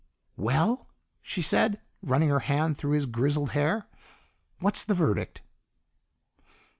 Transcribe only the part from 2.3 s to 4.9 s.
hand through his grizzled hair. "What's